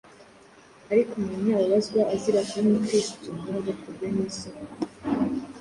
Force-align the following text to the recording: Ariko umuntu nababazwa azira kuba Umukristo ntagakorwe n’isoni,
Ariko 0.91 1.11
umuntu 1.15 1.45
nababazwa 1.49 2.01
azira 2.13 2.39
kuba 2.49 2.65
Umukristo 2.69 3.27
ntagakorwe 3.41 4.05
n’isoni, 4.15 4.67